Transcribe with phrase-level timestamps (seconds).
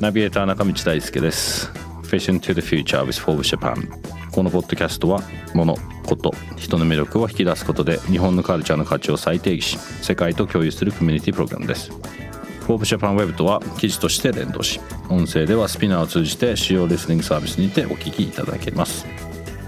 [0.00, 1.70] ナビゲーター中道大輔です。
[2.02, 3.88] Vision to the Future with Forbes Japan
[4.32, 5.22] このポッドキャストは
[5.54, 11.90] 物こと人の魅力を引き出すことで日本のカルチャーの価値を再定義し世界と共有するコミュニティプログラムです。
[11.92, 19.06] Forbes Japan Web とは記事として連動し音声では SPINEAR を通じて主要リスニングサービスにてお聞きいただけます。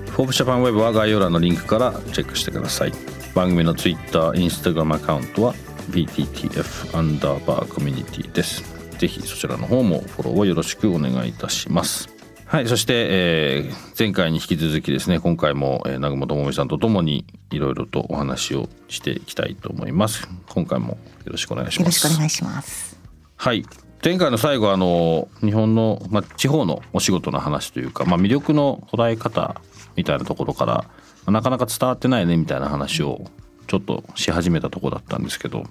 [0.07, 2.93] Forbes Japan Web は概要欄のリンクからチェックしてください。
[3.35, 5.55] 番組の Twitter、Instagram アカウントは
[5.91, 8.63] BTTF アンダーバーコミュニティです。
[8.99, 12.09] ぜひそちらの方もフォローをよろしくお願いいたします。
[12.47, 20.29] はい、そして、えー、前回に引き続きですね今回も、えー、南雲智美さんとともにいろいろとお話をしていきたいと思います。
[20.49, 22.05] 今回もよろしくお願いします。
[22.05, 22.99] よろしくお願いします。
[23.37, 23.65] はい
[24.03, 29.61] 前回の最後あの日本の、まあ、地方のお仕事の話というか、まあ、魅力の捉え方
[29.95, 30.85] みたいなところから、ま
[31.27, 33.27] あ、なかなか伝わってないねみたいな話を
[33.67, 35.65] ちょっとし始めたところだったんですけど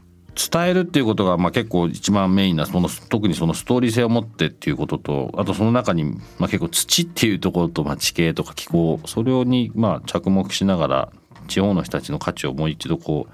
[0.51, 6.05] 伝えるっていうことがまあ結構一番メインなその特にそのストーリー性を持ってっていうこととあとその中に
[6.37, 11.11] まあ結構土っていうところとまあ地形とか気候それにまあ着目しながら
[11.49, 13.33] 地方の人たちの価値をもう一度こう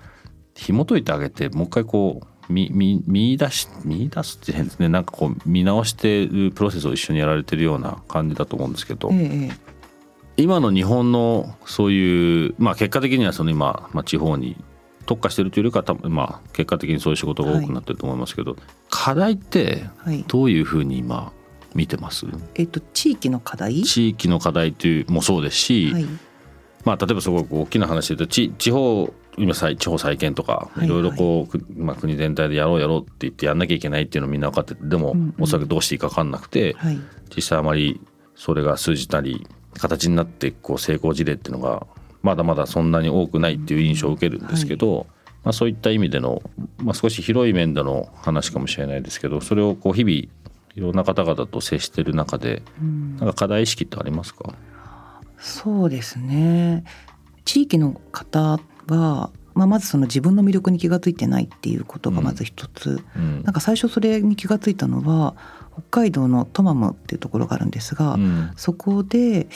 [0.56, 4.90] 紐解いてあげてもう一回こう見見見出し見出すって変ですね。
[4.90, 9.52] なんかこう見直してるプロセスを一緒にやられてるような感じだと思うんですけど、ええ、
[10.38, 14.56] 今の日本のそういうまあ結果的にはその今、まあ、地方に
[15.06, 19.90] 特化してるというよりか多分まあ結果的にそういう仕事が多くなってると思いますけど、はい、課題って
[20.28, 21.32] どういうふうに今
[21.74, 23.84] 見てます、えっと、地域の課題？
[23.84, 26.06] 地域の課題というもそうですし、はい、
[26.86, 37.00] まあ、例えばすごく大きな話で言うと地地方今地方再建とかいろいろこう、まあ、国全体でやろうやろうって言ってやんなきゃいけないっていうのみんな分かっててでも、うんうん、おそらくどうしていいか分かんなくて、はい、
[37.36, 38.00] 実際あまり
[38.36, 41.86] それが数字なり形になってこう成功事例っていうのが
[42.26, 45.06] まだまだそんなに多くないっていう印象を受けるんですけど、はい、
[45.46, 46.42] まあ、そういった意味での、
[46.80, 50.30] まあ、少し広い面での話かもしれないですけどそれをこう日々い
[50.76, 52.64] ろんな方々と接してる中で、
[53.18, 54.56] なんか課題意識ってありますか？
[55.38, 56.84] そうですね。
[57.46, 65.38] 地域の方はまあ、まずその自分の魅力に気が付いてないっていうことがまず一つ、うん、なんか最初それに気が付いたのは
[65.76, 69.48] 北海道のトマムっていうところがあるんですが、うん、そこで、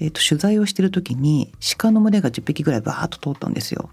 [0.00, 3.88] えーと、取材をしてる時に鹿の群れが10匹ぐらいバーッと通ったんですよ。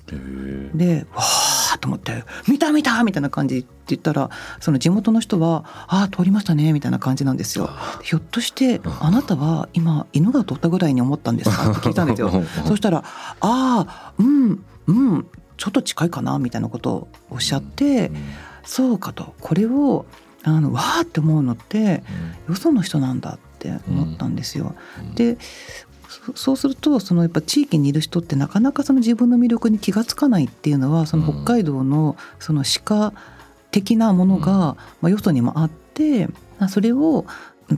[0.74, 7.70] でわーと思って「見た見た!」みたいな感じって言ったらその地元の人は「ああ通りましたね」みたいな感じなんですよ。
[8.02, 11.70] ひょっとしてあなたは今犬が通ったぐらいに思ったんですか？
[11.72, 12.32] って聞いたんですよ。
[12.66, 13.06] そしたら「あ
[13.42, 18.18] あうんうんちょっと近いかな」みたいなことをおっしゃって、うん、
[18.66, 20.06] そうかとこれを
[20.50, 22.04] あのわーって思うのって、
[22.48, 24.76] よその人なんだって思ったんですよ。
[25.16, 25.38] で
[26.36, 33.14] そうするとそのやっぱ地域にいる人ってなかなかその自分の魅力に気が付かないっていうのはその北海道のその鹿
[33.72, 36.30] 的なものが、まあ、よそにもあって
[36.70, 37.26] それを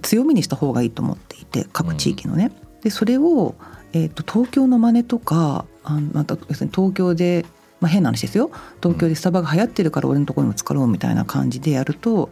[0.01, 2.51] 強みにした方がいいと思っていて各地域のね。
[2.83, 3.55] でそれを、
[3.93, 7.45] えーと、と東京の真似とかあまた要するに東京で
[7.79, 8.51] まあ、変な話ですよ。
[8.81, 12.29] 東京でスタバが流行ってるから俺のところにも使ろうみたいな感じでやると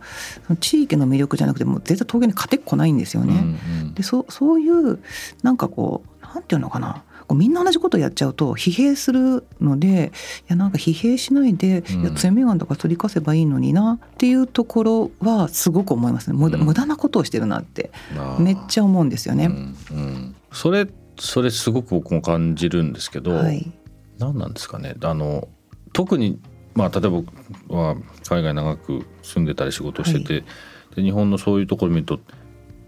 [0.59, 3.33] 地域の魅力じゃなくても絶対東京に勝てっこないんですよね。
[3.33, 4.99] うんうん、でそそういう
[5.43, 7.03] なんかこうなんていうのかな。
[7.33, 10.11] みんな同じことやっちゃうと疲弊するので
[10.41, 16.37] いやなんか疲弊しないで、うん、いや強みがんだから取りかせばいいのになっていうところはすごく思いますね。
[16.37, 17.89] 無駄,、無駄なことをしてるなって
[18.37, 19.45] めっちゃ思うんですよね。
[19.45, 23.71] うんうん、それそれすごく僕も感じるんですけど、はい、
[24.19, 24.95] 何なんですかね。
[25.01, 25.47] あの
[25.93, 26.39] 特に
[26.73, 27.33] まあ例えば僕
[27.69, 27.95] は
[28.27, 32.19] 海外長く住んでたり仕事してて、はい、で日本のそういうところ見ると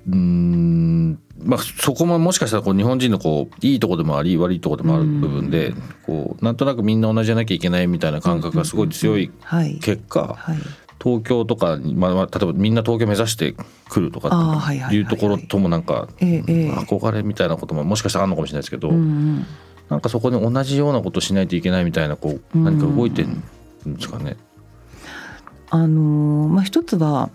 [0.09, 5.73] うんまあそこももしかしたらこう日本人のこういいとこでもあり悪いとこでもある部分で
[6.05, 9.31] こうなんとなくみんな同じじゃなきゃいけないみたいな感覚がすごい強い
[9.81, 10.37] 結果
[11.01, 13.53] 東京とかに、まあ、例えばみんな東京目指して
[13.89, 18.91] くるとかっていうところともなんか憧れみたいなことももしかしたらあるのかもしれないですけど。
[19.89, 24.37] なんかそこで同じようなことしないといけないみたいなこう何か動いてるんですかね。
[25.69, 27.29] あのまあ、一つは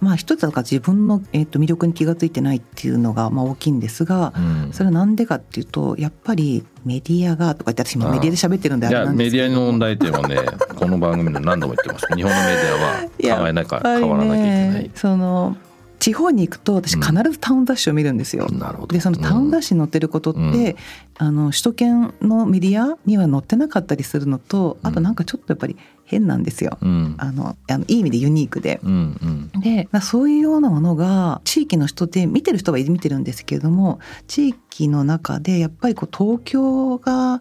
[0.00, 9.44] まあ一つは自分の、えー、と魅力に気が付いてないっていうのがまあ大きいんですが、うん、それはなんでかっていうとやっぱりメディアがとか言って私今メディアで喋ってるんであれなんですけど。
[9.44, 10.36] メディアの問題点はね
[10.76, 12.06] この番組で何度も言ってます。
[12.14, 14.90] 日本のメディアは考えなきゃ変わらなきゃいけない。
[14.94, 15.56] その
[16.04, 18.46] 地方に行くと私必ずタウン雑誌を見るんですよ。
[18.50, 20.76] うん、でそのタウン雑誌に載ってることって、うん、
[21.16, 26.76] あの首都圏のメディアには載ってなかったりするのとあとなんかちょっとやっぱり変なんですよ。
[26.82, 28.80] うん、あのあのいい意味でユニークで。
[28.84, 37.40] うんうん、でそういうようなものが地域の人で見てる人は見てるんですけれども地域の中でやっぱりこう東京が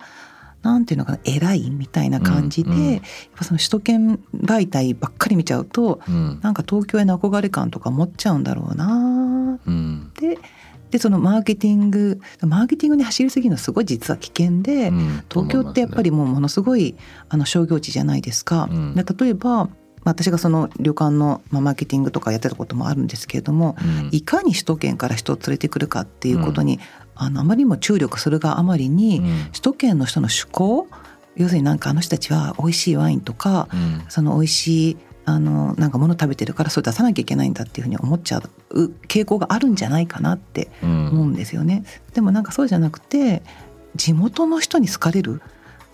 [0.64, 3.02] なんていうのかな偉いみたいな感じで、うんうん、やっ
[3.36, 10.12] ぱその首都圏媒体ばっかり見ちゃうと、うん、なんか東京への憧れ感とか持っちゃうんだろうなって、うん、
[10.90, 16.96] でそのマーケティングマーケティングに走りすぎるのはすごい実は危険で、うん、東京ってやっぱりもうものすごい
[17.28, 18.70] あの商業地じゃないですか。
[18.96, 19.70] で例えば
[20.04, 26.80] 私がその旅館のマーケティングとかやってたこともあるんですけれども、うん、いかに首都圏から人を連れてくるかっていうことに
[27.16, 30.88] あのあまりにも注力するがあまりに、うん、首都圏の人の趣向
[31.36, 38.42] 要するになんかあの人たちは美味しいワインとか、うん、その美味しいあのなんか物食べてるからそれ出さなきゃいけないんだっていうふうに思っちゃ
[38.72, 41.86] う傾向があるんじゃないかなって思うんですよね。
[42.08, 43.42] うん、でもなんかそうじゃなくて
[43.96, 45.42] 地元の人に好かれる。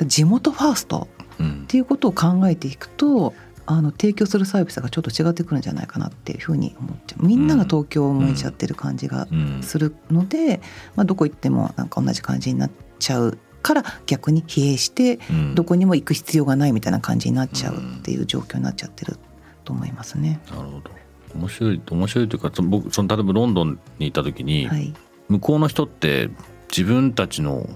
[0.07, 1.09] 地元ファースト
[1.41, 3.33] っていうことを考えていくと、
[3.71, 7.25] あの提供するサービスがちょっと違ってくるんじゃないかなっていうふうに思っちゃう。
[7.25, 9.27] みんなが東京を向いちゃってる感じが
[9.61, 10.59] するので、
[10.95, 15.19] まあ、どこ行ってもなんか同じ感じになっちゃうから逆に疲弊して
[15.53, 19.19] どこにも行く必要がないみたいな感じになっちゃうっていう状況になっちゃってる
[19.65, 20.39] と思いますね。
[20.49, 20.89] なるほど。
[21.35, 24.91] 面白い面白いというか僕その例えばロンドンにいた時に、はい、
[25.27, 26.31] 向こうの人って
[26.71, 27.69] 自分たちの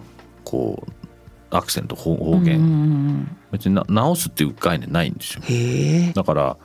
[0.44, 1.03] こう
[1.56, 3.28] アクセント方言。
[3.52, 6.14] 別に直すっていう概念ないんですよ。
[6.14, 6.58] だから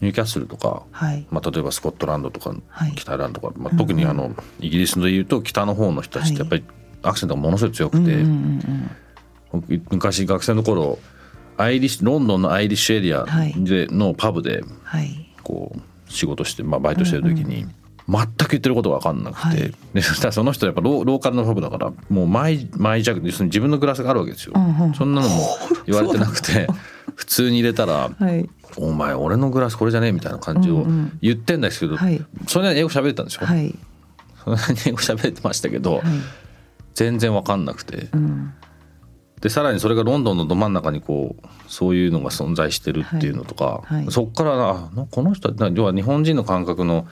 [0.00, 6.64] ニューキャッスルとか、はい、まあ、例えばスコットランドとか、はい、北アイランドとか、まあ、特にあの、イギリスでいうと北の方の人たちってやっぱり
[7.02, 8.24] アクセントがものすごい強くて、
[9.90, 10.98] 昔学生の頃
[11.58, 14.62] アイリッシュロンドンのアイリッシュエリアでのパブで
[15.42, 15.80] こう
[16.10, 17.66] 仕事して、まあ、バイトしてる時に、
[18.10, 25.36] 全く言ってることが分かんなくて、はい、でそしたらその人やっぱローカルのパブだからもう毎毎弱要するに自分のグラスがあるわけですよ、うんうん、そんなのも
[25.86, 26.66] 言われてなくて
[27.14, 30.86] 普通に入れたら、はい、お前俺のグラスこれじゃねえみたいな感じを
[31.22, 33.74] 言ってんですけど、うんうん、それなりに英語喋ってたんですよ、はい、
[34.42, 36.02] それなりに英語喋ってましたけど、はい、
[36.94, 38.52] 全然分かんなくて、うん、
[39.40, 47.06] でさらにそれがロンドンのど真ん中にこうそういうのが存在してるっていうのとか、そっからあこの人は要は日本人の感覚の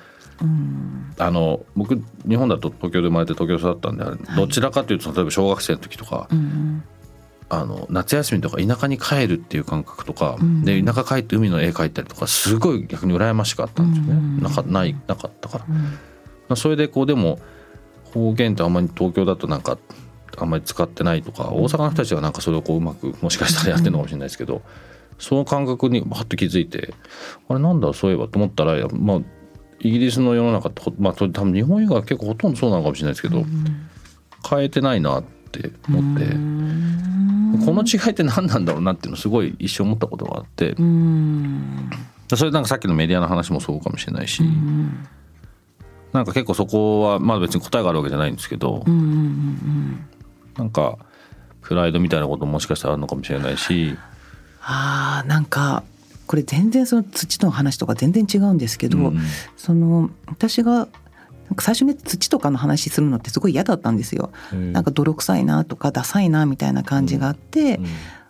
[1.18, 6.84] あの僕日本だと東京で生まれて東京で育ったんで、はい、どちらかというと例えば小学生の時とか、うん、
[7.48, 15.64] あの夏休みとか田舎に帰るっていう感覚とか、うん、で田舎帰って海の絵描いたりとかすごい逆に羨ましかったんですよね、うん、なかないなかったか
[16.48, 17.40] ら、それでこうでも
[18.14, 19.78] 方言ってあんまり東京だとなんか
[20.36, 24.62] あんまり使ってないとか大阪の人たちはなんかそれをこううまくもしかしたらやってるのかもしれないですけど。
[25.18, 26.94] その感覚にバッと気づいて
[27.48, 29.20] あれなんだそういえばと思ったら、まあ、
[29.80, 33.88] イギリスの世の中ってまあ多分日本以外は結構ほとんどそうなのかもしれないですけど、うん、
[34.48, 36.26] 変えてないなって思って、
[37.64, 40.74] この違いって何なんだろうなっていうのすごい一生思ったことがあって、
[42.36, 44.42] それなんかさっきのメディアの話もそうかもしれないし、
[46.12, 48.90] なんか結構そこはまあ別に答えがあるわけじゃないんですけど、う
[50.58, 50.98] なんか
[51.62, 53.96] プライドみたいなことももしかしたらあるのかもしれないし。
[54.60, 55.82] あなんか
[56.28, 59.18] これ全然その土の話とか全然違うんですけど、うん、
[59.56, 60.86] その私が
[61.58, 64.30] 最初に土とかの話するのってすごい嫌だったんですよ。
[64.52, 67.86] なんか泥臭いなとかダサいなみたいな感じがあって、うん、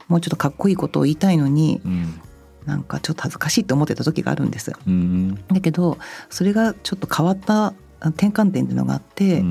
[0.06, 2.20] もうちょっとかっこいいことを言いたいのに、うん、
[2.64, 4.72] なんかちょっと恥ずかしいと思ってた時があるんです。
[4.86, 5.98] うん、だけど
[6.30, 9.44] それがちょっと変わった転換点っていうのがあって、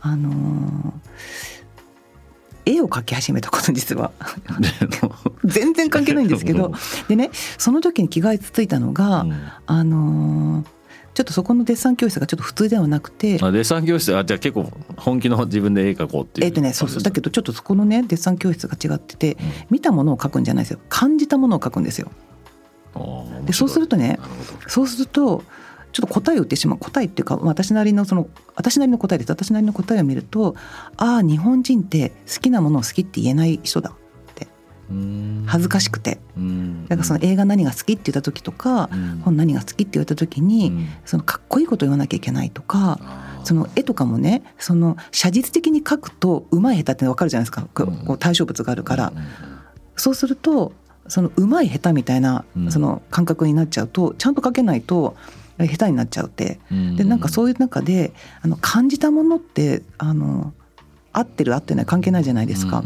[0.00, 1.61] あのー
[2.64, 4.12] 絵を描き始めたこと実は。
[5.44, 6.72] 全然関係ないんですけど。
[7.08, 9.34] でねその時に気が付いたのが、うん、
[9.66, 10.82] あのー
[11.14, 17.02] ちょっとそこのデッサン教室がちょっと普通ではなくてあデッサン教室あじゃあ結構本気の自分で絵描こうっていうえっ、とねそうそう。
[17.02, 19.38] だけどちょっとそこのねデッサン教室が違ってて、うん、
[19.70, 20.78] 見たものを描くんじゃないですよ。
[20.88, 22.10] 感じたものを描くんですよ。
[23.46, 24.18] でそうするとね
[24.68, 25.44] そうすると
[25.92, 29.30] ちょっと答えを言ってしまう答えっていうか私なりのその私なりの答えです。
[29.30, 30.56] 私なりの答えを見ると
[30.96, 33.92] ああ日本人って好きなものを好きって言えない人だっ
[34.34, 34.48] て
[35.46, 36.18] 恥ずかしくて。
[36.88, 38.88] だからその映画何が好きって言った時とか
[39.22, 42.98] 本何が好きって言われた時にそのかっこいいこと言わなきゃいけないとか
[43.44, 47.68] その絵とかもねその写実的に描くとうまい下手って分かるじゃないですか。
[47.74, 49.12] こう対象物があるから。
[49.96, 50.72] そうすると
[51.06, 55.16] そのうまい下手みたいなその感覚になっちゃうとちゃんと描けないと
[55.68, 56.60] 下手になっちゃうって
[56.96, 60.52] でなんかそういう中であの感じたものってあの
[61.12, 62.82] 合ってる合ってない関係ないじゃないですか。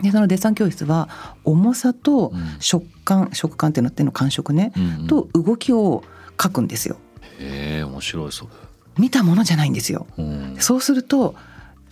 [0.00, 1.08] でそのデッサン教室は
[1.44, 4.72] 重さと食感、食感っていうのっての感触ね、
[5.08, 6.02] と動きを
[6.40, 6.96] 書くんですよ。
[7.38, 8.50] へえ面白いそれ。
[8.98, 10.06] 見たものじゃないんですよ。
[10.58, 11.34] そうすると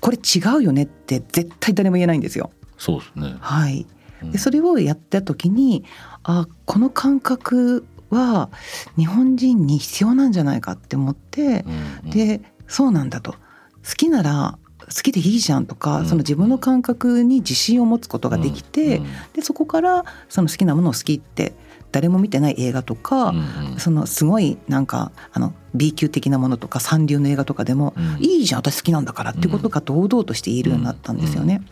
[0.01, 2.51] これ違うよねって絶対誰も言えないんですよ。
[2.79, 3.37] そうですね。
[3.41, 3.87] はい。
[4.23, 5.85] でそれをやった時に
[6.25, 8.51] あこの感覚は
[8.97, 13.33] 日本人に必要なんじゃないかって思って、うんうん、でそうなんだと。
[13.33, 21.55] 好きなら好きでいいじゃんとか、その自分の感覚に自信を持つことができて、うんうん、でそこからその好きなものを好きって
[21.93, 31.63] 誰も見てない映画とか、うんうん、そのすごいなんかあの B 級的なものとか三流の映画とかでも、うん、いいじゃん私好きなんだからってことが堂々として言えるようになったんですよね。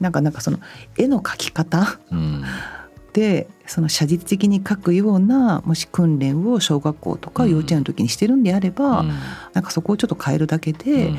[0.00, 0.58] なんかなんかその
[0.98, 1.98] 絵の描き方、
[3.16, 9.08] でその写実的に描くようなもし訓練を小学校とか幼稚園の時にしてるんであれば、うん、
[9.54, 11.14] なんかそこをちょっと変えるだけで、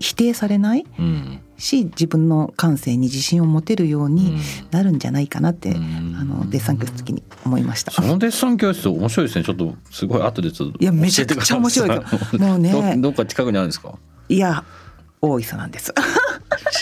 [0.00, 4.36] 否定されない、うん、し自分の感性に自信を持てるように
[4.72, 7.92] なるんじゃないかなって、うん、あのデッサン教室の時に思いました。
[7.92, 9.44] そのデッサン教室面白いですね。
[9.44, 12.00] ちょっとすごい後でちょっといやめちゃくちゃ面白い。
[12.40, 12.96] もうね。
[12.98, 13.94] どっか近くにあるんですか？
[14.28, 14.64] いや
[15.20, 15.94] 大磯なんです。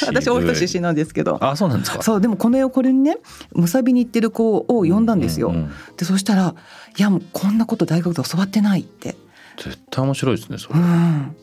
[0.07, 1.39] 私大分出身なんですけど。
[1.43, 2.03] あそうなんですか。
[2.03, 3.19] そうでもこの絵をこれにね
[3.53, 6.55] むさびに行ってる子を呼んだんですよ、うんうんうん、でそしたら
[6.97, 9.17] 「いやもうこんなこと大学で教わってない」って。
[9.57, 11.37] 絶対面白いですねそれ、うん、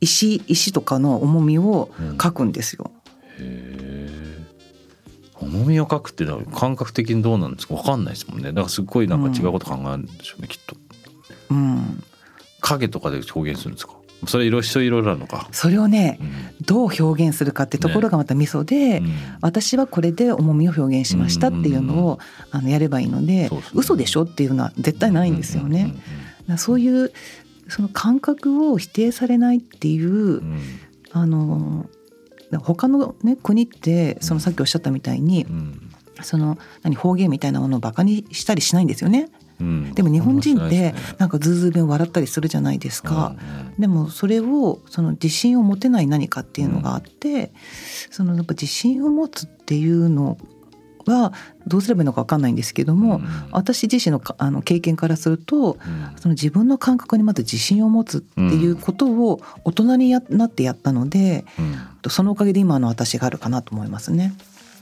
[0.00, 1.90] 石石とかの重みを
[2.22, 2.90] 書くんですよ、
[3.40, 4.46] うん、へえ
[5.40, 7.74] 重みを書くっていうのは感覚的にどうなんですか？
[7.74, 8.48] 分かんないですもんね。
[8.48, 10.76] だからすごいなんか違うこと考えるんでしょうね、きっと。
[11.50, 12.02] うん。
[12.60, 13.94] 影とかで表現するんですか？
[14.26, 15.48] それいろ人いろいろあるのか。
[15.52, 16.24] それをね、う
[16.62, 22.18] ん、どう表現するかってところがまたミソで、ねうん、私はこれで重みを表現しましたっていうのを、
[22.50, 25.94] あのやればいいので、ね、嘘でしょっていうのは絶対ないんですよね。
[26.56, 27.12] そういう
[27.68, 30.42] その感覚を否定されないっていう、
[31.12, 31.86] あの
[32.62, 35.46] 他の、ね、国ってそのさっきおっしゃったみたいに、
[36.22, 39.28] その何方言みたいなものをバカにしたりしないんですよね。
[39.60, 47.52] うん、でも日本人ってなんかズーズー弁笑ったりするじゃないですか、うんうん、でもそれをその自信を持てない何かっていうのがあって、
[48.10, 50.38] そのやっぱ自信を持つっていうの
[51.06, 51.32] は
[51.66, 55.78] どうすればいいのか分かんないんですけども、うん、私自身のあの経験からすると、うん、
[56.16, 64.34] その自分の感覚にまず自信を持つっていうことを大人にやなってやったので、うん、そのおかげで今の私があるかなと思いますね。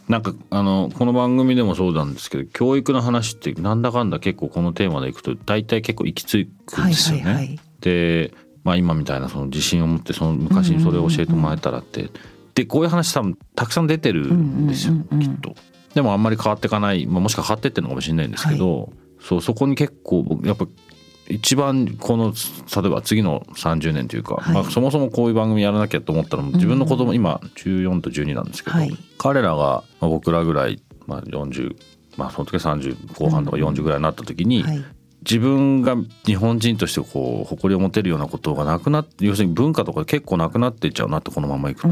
[0.08, 7.24] なんかあのこの番組でもそうなんですけど教育の話ってなんだかんだ結構このテーマでいくと大体結構行き着くんですよね。
[7.24, 8.34] はいはいはい、で、
[8.64, 12.10] まあ、今みたいなその自信を持ってその昔にそれを教えてもらえたらって、
[12.54, 15.54] でこういう話多分たくさん出てるんですよ、きっと。
[15.94, 18.88] でもあんまり変わっていかない、まあ、もしか変わってってるのかもしれないんですけど、はい、
[19.20, 20.66] そうそこに結構やっぱ
[21.28, 31.76] 一番この例えば次の30年というか、はい、まあ、そもそもこういう番組やらなきゃと思ったのも自分の子供、うん、今14と12なんですけど、はい、彼らが僕らぐらい、まあ、40
[32.16, 34.84] まあその時30後半とか40ぐらいになった時に、うんはい、
[35.22, 41.88] 自分が日本人としてこう誇りを持てるようなことがなくなって要するに文化とか結構なくなっていっちゃうなってこのままいくと、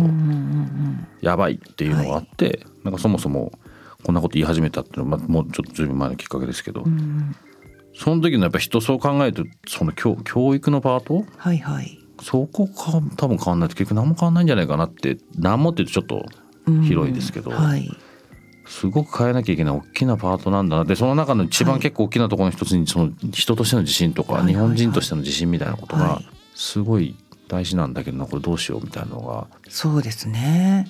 [1.22, 3.52] やばいっていうのがあって、なんかそもそも
[4.04, 6.82] こんなこと言い始めたっていうのは、まあ、もうちょっとずいぶん前のきっかけですけど。
[6.82, 7.34] うん
[7.94, 16.24] その時のやっぱ人そう考えるとその教教育のパート、はいはい、そこか多分変わんないと結局何も変わんないんじゃないかなって何もって言うとちょっ
[16.66, 17.90] と広いですけど、はい、
[18.66, 26.20] すごく変えなきゃいけない大きなパートなんだなでその中の一番結構大きなところの一つにその人としての自信とか、日本人としての自信みたいなことが
[26.54, 27.16] すごい
[27.48, 29.46] 大事なんだけどなこれどうしようみたいなのが。
[29.68, 30.86] そうですね。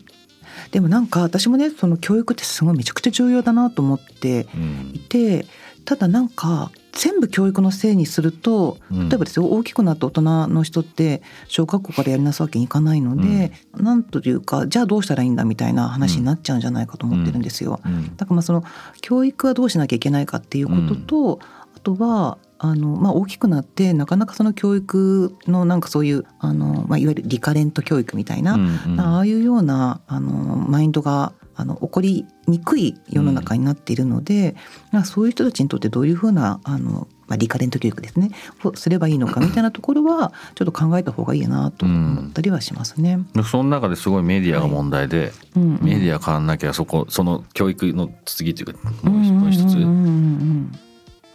[0.70, 4.46] でもなんか私もねその教育ってすごいめちゃくちゃ重要だなと思って
[4.92, 5.46] いて、うん、
[5.84, 17.80] ただなんか全部教育のせいにすると例えばですよ、大きくなった大人の人って小学校からやりなすわけにいかないので、うん、なんというかじゃあどうしたらいいんだみたいな話になっちゃうんじゃないかと思ってるんですよ。
[17.84, 18.62] うん、だからまあその
[19.00, 21.40] 教育はどうしなきゃいけないかっていうことと、
[21.74, 34.56] あとはあのまあ、大きくなってなかなかその教育のなんかそういうあの、まあ、いわゆるリカレント教育みたいな、うんうん、ああいうようなあのマインドがあの起こりにくい世の中になっているので、
[34.92, 38.30] うん、そういう人たちにとってどういうふうなあの、まあ、リカレント教育ですね
[38.64, 43.18] をすればいいのかみたいなところはちょっと考えた方がいいなと思ったりはしますね。
[43.34, 45.62] うん、その中ですごいメディアが問題で、はいうん。
[45.62, 49.76] うん、メディア変わんなきゃそこその教育の次というかもう一つ、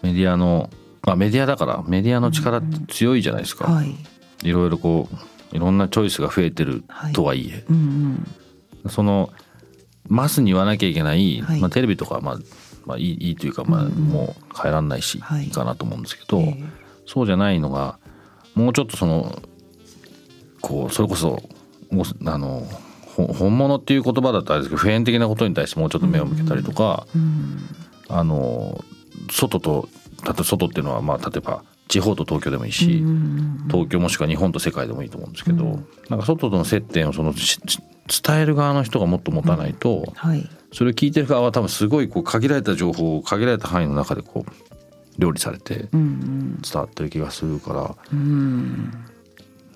[0.01, 0.69] メディアの、
[1.03, 3.65] まあ、メディアだからメディアの力って強いじゃないですか。
[3.71, 3.95] はい、
[4.43, 6.83] いろいろこういろんなチョイスが増えてる
[7.13, 7.63] とはいえ、はい。
[7.69, 8.27] うん
[8.83, 9.29] うん、その
[10.07, 12.37] マスに言わなきゃいけない、はい、まあ、テレビとかまあ、
[12.85, 16.41] まあいいいいというか、まあ、もう変えらんないし、い、いかなと思うんですけど、
[17.05, 17.99] そうじゃないのが
[18.55, 19.41] もうちょっとその
[20.61, 21.41] こうそれこそ
[22.25, 22.63] あの
[23.15, 27.57] 本物っていう言葉だったらあれですけど普遍的なことに対してもうちょっと目を向けたりとか、うん、
[28.09, 28.83] あの
[29.31, 29.89] 外と
[30.23, 33.03] 例えば外っていうのはまあ例えば地方と東京でもいいし、
[33.69, 44.51] 東京もしくは日本と世界でもいいと思うんですけど、うん、なんか外との接点をその伝える側の人がもっと持たないと、うんはい、それを聞いてる側は多分すごいこう限られた情報を限られた範囲の中でこう
[45.17, 48.91] 料理されて伝わってる気がするから、うん、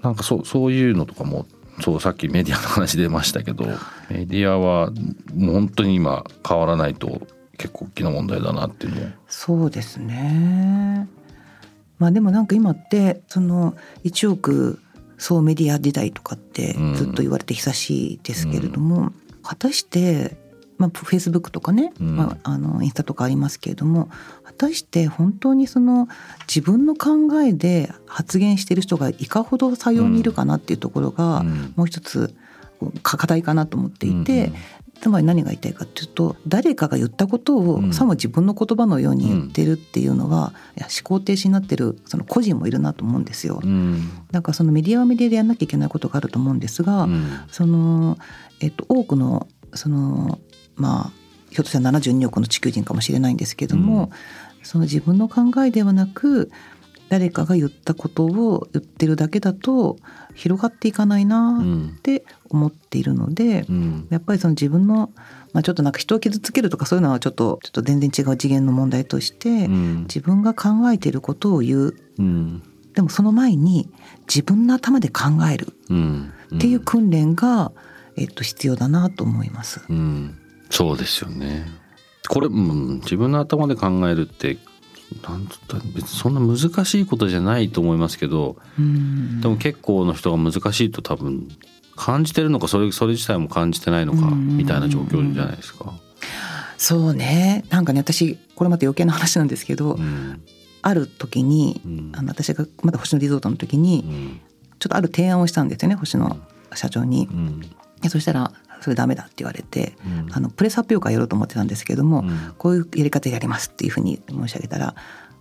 [0.01, 1.45] なんかそうそういうのとかも
[1.79, 3.65] そうさっきメディアの話出ましたけど
[4.09, 4.91] メディアは
[5.33, 7.21] もう本当に今変わらないと
[7.57, 11.07] 結構大きな問題だなっていうのそうですね
[12.01, 14.79] まあでもなんか今ってその1億
[15.19, 20.35] 総メディア時代とかってずっと言われて久しいですけれども、うん、果たして
[20.79, 24.09] まあ、フェイスブックとかね、うん、まあ、あのインスタとかありますけれども
[24.43, 26.07] 果たして本当にその
[26.47, 31.43] 自分の考えで発言している人がいかほど作用にいるかなっていうところが、
[31.75, 32.33] もう一つ
[33.03, 34.53] 課題かなと思っていて、うん
[35.01, 43.59] つまり何が言いたいかっていうと誰かが言ったことをさも自分の言葉のように言ってるっていうのは、いや思考停止になってるその個人もいるなと思うんですよ。
[43.63, 48.19] うん、だからそのメディアはメディアでやんなきゃいけないことがあると思うんですが、うん、その
[48.59, 50.39] えっと多くのその
[50.75, 51.11] まあ
[51.49, 54.05] ひょっとしたら72億の地球人かもしれないんですけども、
[54.59, 56.51] うん、その自分の考えではなく
[57.09, 59.97] 誰かが言ったことを言ってるだけだと
[60.35, 62.23] 広がっていかないなって
[62.57, 65.11] 思っているので、うん、やっぱりその自分の、
[65.53, 73.89] まあ、ちょっとなんか人を傷つけるとかそういうのはちょっとちょっと全然違う次元の問題として、うん、自分が考えていることを言う、うん、でもその前に
[74.27, 75.67] 自分の頭で考える。
[76.55, 77.71] っていう訓練が、
[78.17, 79.81] えっと、必要だなと思います。
[79.89, 80.37] うん。
[80.69, 81.65] そうですよね。
[82.27, 84.57] これ、うん、自分の頭で考えるって
[85.27, 88.57] なんと別にそんな難しいことじゃないと思いますけど
[89.41, 91.49] でも結構の人が難しいと多分
[92.01, 95.93] 感じてるのかそれそれ自体も感じてないのかみたいな状況じゃないですか。
[96.79, 97.63] そうね。
[97.69, 100.41] なんかね私これまた余計な話なんですけど、うん、
[100.81, 104.41] ある時に、うん、あの私がまだ星野リゾートの時に、うん、
[104.79, 106.37] ちょっとある提案をしたんですよね星野
[106.73, 107.29] 社長に。
[108.09, 114.95] そしたらそれダメだって言われて、うん、あのプレス発表会やろうと思ってたんですけども、うん、こういうやり方やりますっていうふうに申し上げたら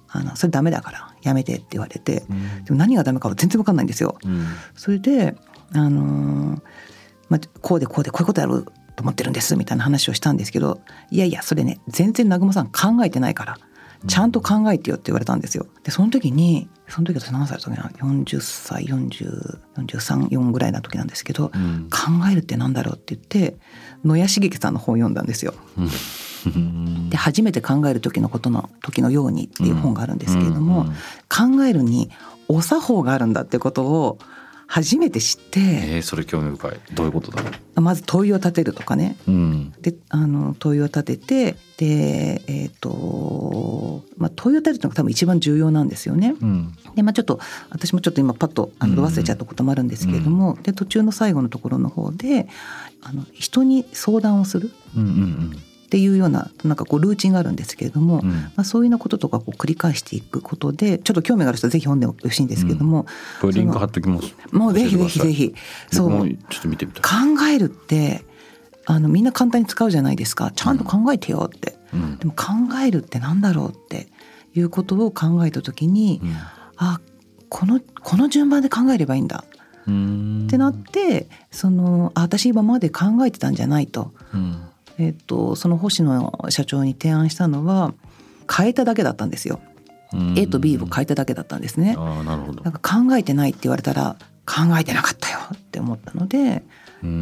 [0.09, 4.19] あのそれダメだからやめてって言われて、うん、でも何がダメかは全然分かんないんですよ。
[4.75, 5.37] それで
[5.73, 6.63] あのー、
[7.29, 8.65] まあ、こうでこうでこういうことやろう
[8.97, 10.81] と思ってるんですみたいな話をしたんですけど
[11.11, 13.59] いやいやそれね全然南雲さん考えてないから
[14.07, 15.67] ちゃんと考えてよって言われたんですよ。
[15.85, 23.59] でその時にその時私何歳の時な？40歳4043ぐらいな時なんですけど、うん、考えるってなんだろうって言って
[24.05, 25.53] 野谷茂樹さんの本を読んだんですよ。
[27.11, 30.87] で初めて考える時のことの時のようにっていう本があるんですけれども、
[31.29, 32.11] 考えるに
[32.49, 34.19] お作法があるんだってことを
[34.73, 36.81] 初めて知って、えー、それ興味深い。
[36.95, 37.81] どういうことだろう？
[37.81, 46.37] まず問いを立てるとかね、うん、であの問いを立ててでえっ、ー、と、まあ、問いを立てるのが多分一番重要なんですよね。
[46.41, 52.47] うん、でまあちょっと私もちょっと今パッとあの忘れちゃったこともあるんですけれども、うん、で途中の最後のところの方で
[53.03, 54.71] あの人に相談をする。
[54.97, 63.07] うんうんうんっていうようななんかこうルーチンがあるんですけれども、うん、まあ、そういうようなこととかこう繰り返していくことでちょっと興味がある人はぜひ読んでほしいんですけれども、
[63.43, 64.33] うん、リンク貼っときます。
[64.53, 65.55] もうぜひぜひぜひ。
[65.91, 66.29] そう。
[66.29, 67.03] ちょっと見てみたい。
[67.03, 68.25] 考えるって
[68.87, 70.53] あのみんな簡単に使うじゃないですか。
[70.55, 72.45] ちゃんと考えてよって、うん、でも考
[72.87, 74.07] えるってなんだろうって
[74.55, 76.37] いうことを考えた時に、うん、
[76.77, 77.01] あ
[77.49, 79.45] このこの順番で考えればいいんだ。
[79.81, 84.70] ってなってそのあ私今まで考えてたんじゃないと、うん、
[85.01, 87.95] えっと、その星野社長に提案したのは
[88.55, 89.61] 変えただけだったんですよ。
[90.37, 91.95] A と B を変えただけだったんですね。
[91.97, 92.63] あなるほど。
[92.63, 96.65] なんか考えてないって言われたら考えてなかったよって思ったので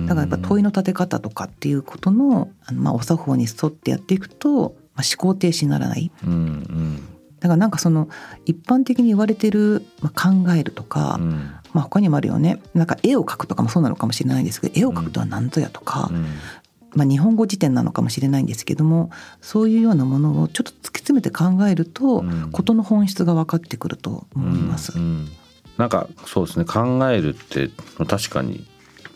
[0.06, 6.10] だからやっぱ問いの立て方とかっていうことのあの、まあ、お作法に沿ってやっていくと、まあ、思考停止にならない。
[6.24, 7.08] うんうん。
[7.38, 8.08] だからなんかその
[8.44, 12.60] 一般的に言われてる、まあ、考えるとか、うん、まあ他にもあるよね。
[12.74, 16.26] なんか絵を描くとかもそうなのかもしれないんですけど絵を描くとは何ぞやとか、うん、
[16.94, 24.96] まあ、日本語辞典なのかもしれないんですけどもそういうようなものをちょっと突き詰めて考えると、うん、事の本質が分かってくると思います。
[24.96, 25.28] うんうん、
[25.76, 27.70] なんかそうですね考えるって
[28.06, 28.66] 確かに、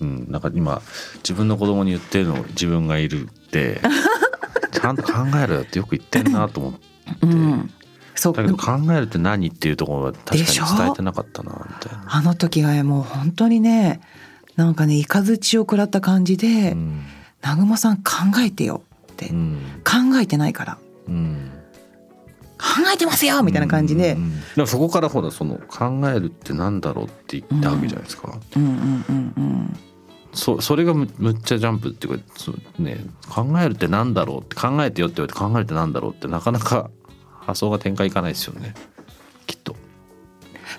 [0.01, 0.83] うん、なんか今
[1.19, 3.81] 自分の子供に言ってるの自分がいるって
[4.73, 6.81] ちゃんと考えるってよく言ってんなと思って。
[7.23, 7.71] うん。
[8.15, 8.33] そう。
[8.35, 12.05] だけど考えるって何っていうところは確かに伝えてなかったなみたいな。
[12.07, 14.01] あの時はもう本当にね
[14.57, 17.05] なんかね雷を食らった感じで、うん
[17.43, 20.79] 南雲さん考えてよって、うん、考えてないから、
[21.09, 21.51] うん、
[22.59, 29.77] 考えてますよみたいな感じで、うんうんでもそこからほらその考えるってなんだろうって言ったわけじゃないですか、うんうんうんうん
[30.35, 36.91] そそれがむむっちゃジャンプっていうかそうね考えるってなんだろうって考えてよって言われて考えるってなんだろうってなかなか
[37.41, 38.75] 発想が展開いかないですよね。
[39.47, 39.77] きっと。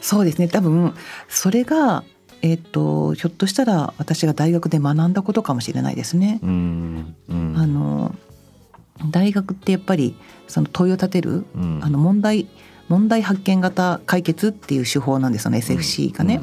[0.01, 0.47] そうですね。
[0.47, 0.95] 多分
[1.29, 2.03] それが
[2.43, 6.39] えっ、とひょっとしたら私が大学で学んだことかもしれないですね。
[6.43, 7.53] うんうん。
[7.57, 8.13] あの
[9.09, 10.15] 大学ってやっぱり
[10.47, 11.79] その問いを立てる、うん。
[11.81, 12.49] あの問題
[12.89, 16.41] 問題発見型解決っていう手法なんですよね SFC がね。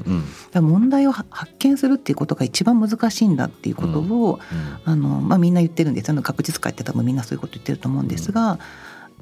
[0.54, 4.40] 問題をは発見するっていうことが一番難しいんだっていうことを、
[4.86, 6.14] あのまあ、みんな言ってるんですよ。
[6.14, 8.58] ね学術会って多分みんなそういうこと言ってると思うんですが、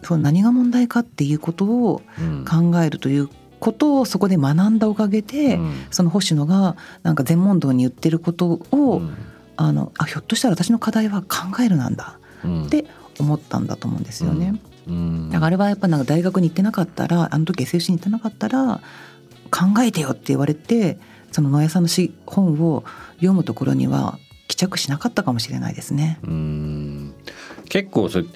[0.04, 2.44] そう何が問題かっていうことをうん。
[2.44, 3.28] 考えるという
[3.60, 5.74] ことをそこで学んだおかげで、うん。
[5.90, 9.14] その星野がなんか全問答に言ってることを、うん。
[9.60, 12.66] あのあひょっとしたら私の課題は考えるなんだうん。
[12.66, 12.84] って
[13.18, 14.60] 思ったんだと思うんですよね。
[14.86, 15.30] うん。
[15.30, 18.80] だからあれはやっぱなんか大学に行ってなかったらあの時 SFC に行ってなかったら
[19.50, 20.98] 考えてよって言われて
[21.32, 22.84] その野谷さんのし本を
[23.16, 26.18] 読むところには帰着しなかったかもしれないですね。
[26.22, 27.14] うん。
[27.68, 28.26] 結構それ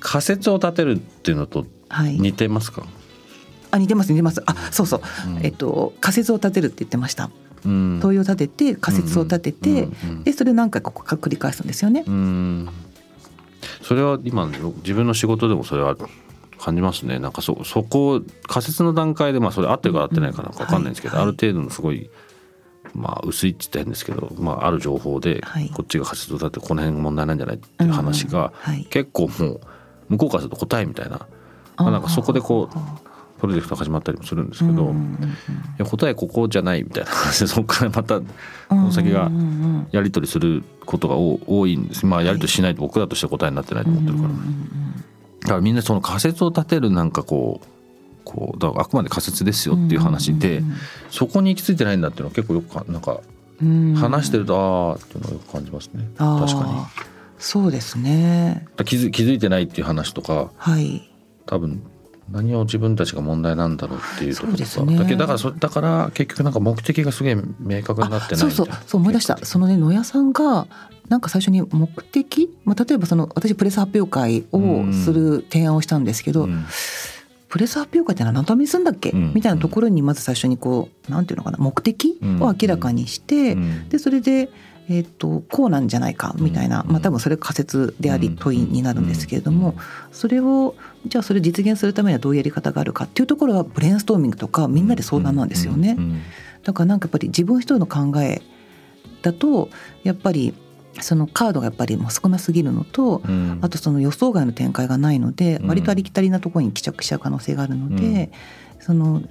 [0.00, 2.18] 仮説を立てるっていうのとはい。
[2.18, 2.84] 似てますか、
[3.76, 4.42] あ似てます似てます。
[4.46, 5.00] あそうそう。
[5.28, 5.44] うん。
[5.44, 7.30] えっと仮説を立てるって言ってました。
[7.64, 8.00] うん。
[8.00, 12.04] 問いを立てて仮説を立てて、うんうんでそれを何回か繰り返すんですよね。
[12.06, 12.68] うん。
[13.82, 15.96] それは今の自分の仕事でもそれは
[16.58, 17.18] 感じますね。
[17.18, 22.10] なんかそそこを仮説の段階でまあそれ合ってるか合ってないかなんか分かんないんですけど、はいある程度のすごい
[22.94, 25.70] まあ薄いって言ったら変ですけど、まあ、ある情報ではい。
[25.70, 28.84] こっちが仮説を立ててこの辺問題なんじゃないっていう話がはい。
[28.86, 29.60] 結構もう
[30.08, 31.26] 向こうからすると答えみたいな。
[31.76, 32.78] まあなんかそこでこう
[33.38, 34.94] プロジェクトが始まったりもするんですけど、い
[35.78, 38.24] や答えここじゃないみたいな話で そこからまたこ
[38.70, 39.30] の先が
[39.92, 42.06] やり取りすることが多多いんです。
[42.06, 47.66] まあやり取りしないと僕らとしては答えになってないと思ってるから、だからみんなその仮説を立てるなんかこう
[48.24, 50.62] こうだあくまで仮説ですよっていう話で、
[51.10, 53.20] そこに行き着いてないんだっていうのは結構よくかなんか
[53.94, 56.08] 話してるとああっていうのをよく感じますね。
[56.18, 57.06] 確かに。
[57.38, 58.66] そうですね。
[58.84, 61.10] 気づ気づいてないっていう話とかはい。
[61.46, 61.82] 多分
[62.30, 64.98] 何を自分たちが問題なんだろうっていうところとか、ね。
[64.98, 69.36] だけどだからそだから結局なんか目的がすげえ明確になってないそうそうそう思い出した。
[69.44, 70.66] そのね野谷さんが
[71.08, 76.64] なんか最初に目的、まあ、例えばその私プレス発表会をする提案をしたんですけど、うん。
[77.48, 79.32] プレス発表会ってのは何のためにするんだっけ、うん。
[79.32, 83.88] みたいなところにまず最初にこうなんていうのかな目的を明らかにして、うん。
[83.88, 84.50] でそれで、
[84.88, 86.92] えー、とこうなんじゃないかみたいな、うん。
[86.92, 88.36] まあ、多分それが仮説でありうん。
[88.36, 89.74] 問いになるんですけれども、
[90.12, 90.74] それを
[91.06, 95.96] じゃあそれを実現するためにはどういうやり方があるかっていうところはブレインストーミングとかみんなで相談なんですよね。
[95.98, 96.20] うん。
[96.62, 98.42] だからなんかやっぱり自分一人の考え
[99.22, 99.70] だと
[100.04, 100.54] やっぱり
[101.00, 103.58] そのカードがやっぱりもう少なすぎるのと、うん。
[103.62, 105.68] あとその予想外の展開がないのでうん。
[105.68, 108.30] 割とありきたりなところに帰着しちゃう可能性があるので、
[108.78, 109.22] その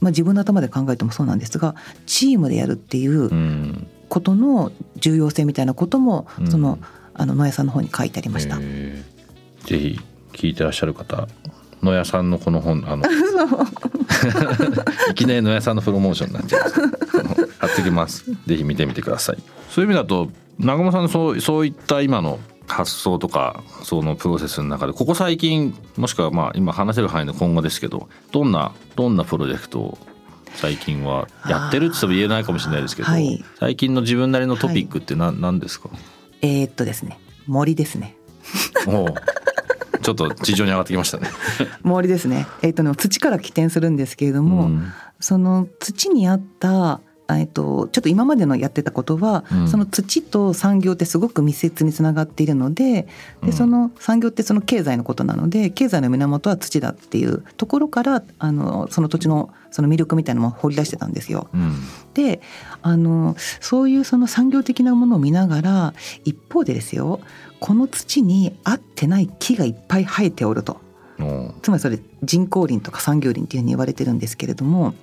[0.00, 1.74] まあ、自分の頭で考えてもそうなんですが
[2.06, 6.50] チームでやるっていううんことの重要性みたいなことも、うん。
[6.50, 6.78] その
[7.14, 8.58] あの野谷さんの方に書いてありました。
[8.60, 9.20] えー
[9.66, 10.00] ぜひ
[10.32, 11.28] 聞いてらっしゃる方
[11.82, 13.04] 野谷さんのこの本あの
[15.10, 16.70] いきなり野谷さんのプロモーションになっちゃいま
[17.58, 18.24] 貼ってきます。
[18.46, 19.36] ぜひ見てみてください。
[19.70, 29.98] そういう意味だと南雲さんのそうそういった今の発想とかそのプロセスの中でここ最近もしくはまあ今話せる範囲の今後ですけどどんなどんなプロジェクトを
[30.56, 33.44] 最近はやってるって言っても言えないかもしれないですけど、はい。
[33.58, 35.90] 最近の自分なりのトピックって何,、何ですか？
[36.42, 37.18] えーっとですね。
[37.46, 38.16] 森ですね。
[40.02, 41.28] ちょっと地上に上がってきましたね。
[41.82, 42.46] 森ですね。
[42.62, 44.92] えーっとね土から起点するんですけれども、うん。
[45.20, 47.00] その土にあった
[47.38, 49.68] えっと、ちょっと今までのやってたことは、うん。
[49.68, 53.06] その土と産業ってすごく密接につながっているので
[53.42, 53.50] うん。
[53.50, 61.48] でその産業ってその経済のことなので経済の源は土だっていうところからあのその土地のその魅力みたいなのも掘り出してたんですよ。
[61.54, 61.74] うん。
[62.14, 62.40] で
[62.82, 67.20] あのそういうその産業的なものを見ながら一方でですよ
[67.60, 70.80] この土に合ってない木がいっぱい生えておると。
[71.62, 74.94] つまりそれ人工林とか産業林っていうふうに言われてるんですけれども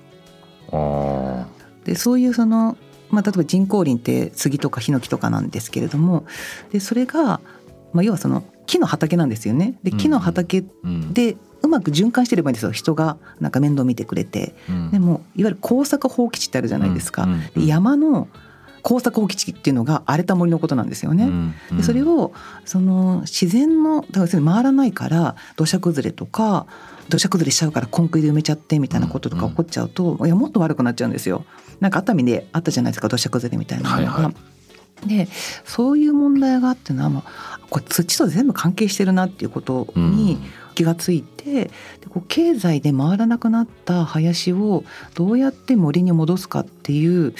[0.72, 1.46] あ
[1.88, 2.76] でそういうその、
[3.10, 6.26] まあ、例えば人工林って杉とかヒノキとかなんですけれども
[6.70, 7.40] でそれが、
[7.94, 9.78] まあ、要はその木の畑なんですよね。
[9.82, 10.62] で木の畑
[11.14, 14.54] でうまく循環してればいいんですよ人がなんか面倒見てくれて。
[14.68, 17.22] うんでもいわゆる耕作放棄地ってあるじゃないですか。
[17.22, 18.28] うんうんで山の
[18.82, 21.24] 耕作放棄地っていうのが荒れた森のことなんですよね。
[21.24, 22.32] うんでそれを
[22.66, 26.66] その自然のだから要するに回らないから土砂崩れとか
[27.08, 31.44] 土砂崩れしちゃうからコンクリで埋めちゃってみたいなこととか起こっちゃうと、いやもっと悪くなっちゃうんですよ。
[31.80, 34.12] なんか熱海であったじゃないですか土砂崩れみたいなのが。
[34.12, 34.34] はいはい
[35.06, 35.28] で
[35.64, 40.38] そういう問題があってのは、まあ、これ土と全部関係してるなっていうことに
[40.74, 41.70] 気がついて、で
[42.08, 47.34] こう経済で回らなくなった林をどうやって森に戻すかっていう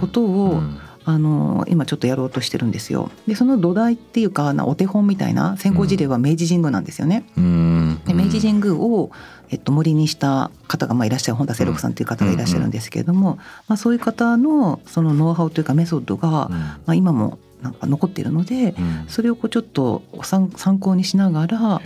[0.00, 3.10] ことを、うんあの今ちょっとやろうとしてるんですよ。
[3.26, 7.26] でその土台っていうかお手本みたいな先行事例は明治神宮なんですよね。
[7.36, 7.73] うん、
[8.16, 9.10] で明治神宮を、
[9.50, 18.74] えっと、森にした方がまあいらっしゃる本田清六さんという方がいらっしゃるんですけれども、まあ、そういう方のそのノウハウというかメソッドが、まあ、今もなんか残っているので、
[19.08, 21.80] それをこうちょっと参考にしながら、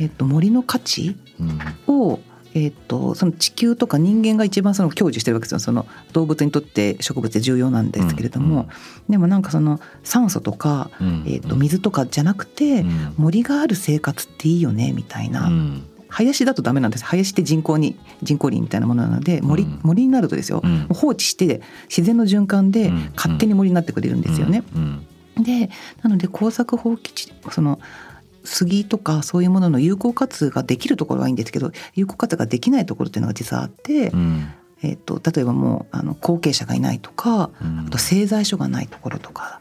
[0.00, 1.16] えっと、森の価値
[1.86, 2.18] を、
[2.54, 5.58] えーと、その地球とか人間が一番その享受してるわけですよ。
[5.58, 8.68] その動物にとって植物って重要なんですけれども、うんうん、
[9.08, 15.48] でもなんかその酸素とか、うんうん、えーと、水とかじゃなくて、うん、森がある生活っていいよねみたいな。
[15.48, 15.82] うん。
[16.08, 17.06] 林だとダメなんです。
[17.06, 24.62] 林って人工に人工林みたいなものなので森,、森になるとですよ、放置して自然の循環で勝手に森になってくれるんですよね。
[25.42, 25.70] で
[26.02, 27.80] なので耕作放棄地その
[28.44, 34.52] 杉とかそういうものの有効活ができるところはいいんですけど有効活ができないところっていうのが実はあって、うん、
[34.82, 39.60] えーと、例えばもうあの後継者がいないとか、うん、あと製材所がないところとか、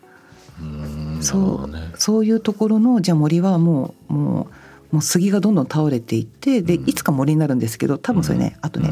[1.19, 4.47] うそう、ね、そういうところのじゃあ森はもうも
[4.91, 8.89] うもう杉がどんどん倒れていってでいつか森になるんですけど多分それねあとね、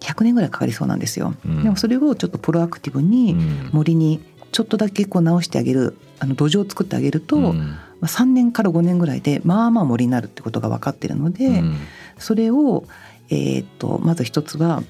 [0.00, 1.34] 100年ぐらいかかりそうなんですよ。
[1.44, 3.34] でもそれをちょっとプロアクティブに
[3.72, 4.20] 森に
[4.52, 11.76] ちょっとだけこう直してあげるあの土壌を作ってあげると、まあ、3年から5年ぐらいでまあまあ森になるってことが分かってるので、うん、
[12.18, 12.84] それを、
[13.28, 14.82] えーと、まず一つは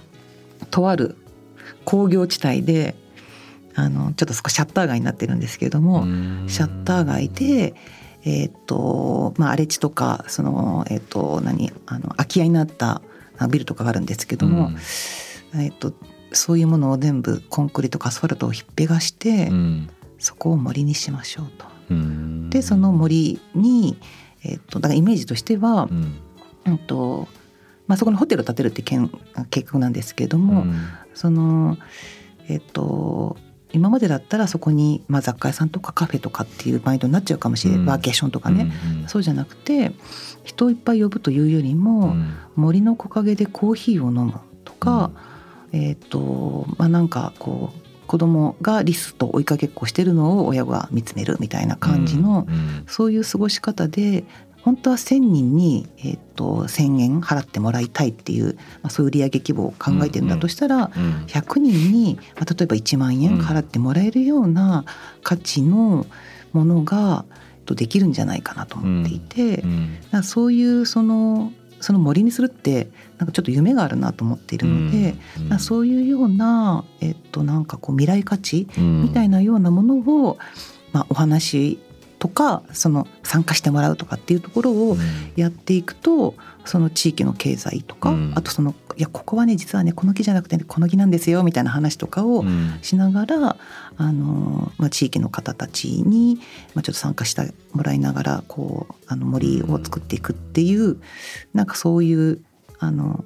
[0.71, 1.17] とある
[1.85, 2.95] 工業地帯で
[3.75, 6.05] あのちょっと少しシャッター街になってるんですけれども
[6.49, 7.75] シャッター街で、
[8.25, 13.03] えーとまあ、荒れ地とかその、えーと、何あの空き家になった
[13.51, 14.69] ビルとかがあるんですけども、
[15.55, 15.93] うん、えーと、
[16.37, 21.67] そういうものを全部コンクリートかアスファルトをひっぺがして、うん、そこを森にしましょうと。
[22.51, 23.97] でその森に、
[24.45, 26.19] えー、とだからイメージとしては、うん。
[26.67, 27.29] うんと
[27.87, 28.99] まあ、そこにホテルを建てるって計
[29.63, 30.75] 画なんですけれども、うん、
[31.15, 31.79] その
[32.49, 33.37] えっ、ー、と
[33.73, 39.93] 今までだったらそこに、まあ、雑貨屋さんとかカフェとかっていうマインドになっちゃうかもしれない、うん、ワーケーションとかね、うんうん、そうじゃなくて
[40.45, 45.21] 人をいっぱい呼ぶというよりも、うん、森の木陰でコーヒーを飲むとか、うん、
[45.73, 54.25] えっ、ー、とまあなんかこう子供がリスと追いかけっこしてるのを親が見つめるみたいな感じの、うんうん、そういう過ごし方で
[54.67, 64.85] 本当は1,000人に、えーと、1,000円払ってもらいたいっていう、まあ、そういう売上規模を考えてるんだとしたら、うんうん、100人に、まあ、例えば1万円払ってもらえるような
[65.23, 66.05] 価値の
[66.53, 67.25] ものが
[67.65, 69.99] できるんじゃないかなと思っていて、うん。
[70.13, 75.53] うん、そういうそのその森にするってなんかちょっと夢があるなと思っているので、うん。
[75.53, 80.39] うん、そういうような、えっと、なんかこう未来価値みたいなようなものを、
[80.93, 81.79] まあ、お話
[82.19, 84.97] とかその参加してもらうとかっていうところを
[85.37, 92.45] やっていくと、その地域の経済とか、うん、あとそのいやここはね実はねこの木じゃなくて、ね、この木なんですよみたいな話とかを
[92.83, 93.47] しながら、うん、
[93.99, 96.41] あのまあ、地域の方たちに、
[96.75, 101.03] まあ、ちょっと参加してもらいながらこうあの森を作っていくっていう、うん、
[101.55, 102.43] なんかそういう
[102.79, 103.25] あの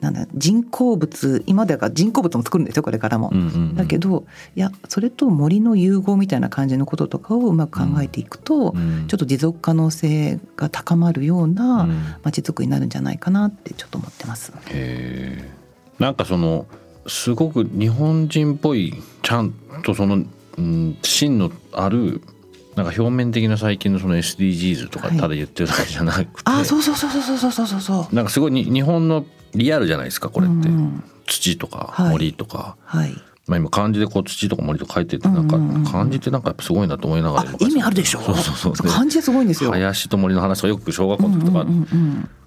[0.00, 3.32] なんだ人工物今では人工物も作るんですよこれからも。
[3.74, 4.24] だけど
[4.56, 11.86] いやそれと森の融合みたいな感じのこととかをうまく考えていくと、うん、ちょっと持続可能性が高まるような
[12.22, 14.52] 街づくりになるんじゃないかなってちょっと思ってます。
[14.68, 15.50] へ
[15.98, 16.66] なんかその
[17.06, 19.52] すごく日本人っぽいちゃん
[19.84, 20.24] とその、
[20.56, 22.22] うん、芯のある
[22.76, 28.14] なんか表面的な最近のその SDGs とかただ言ってるだけじゃなくて、はい、あそうそうそうそうそうそうそうそう。
[28.14, 33.12] なんかすごいに日本のリアルじゃないですかこれって、うん、土とか森とか、はい、
[33.46, 35.58] まあ、今漢字でこう土とか森とか書いててなんか
[35.90, 38.20] 漢字ってなんかやっぱすごいなと思いながら意味あるでしょ？
[38.20, 38.88] そうそうそう。
[38.88, 39.70] 漢字すごいんですよ。
[39.72, 41.66] 林と森の話とかよく小学校の時とか、